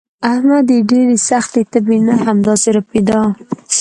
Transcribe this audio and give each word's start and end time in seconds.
احمد 0.31 0.63
د 0.69 0.71
ډېرې 0.89 1.15
سختې 1.29 1.61
تبې 1.71 1.97
نه 2.07 2.13
همداسې 2.25 2.69
ړپېدا. 2.75 3.21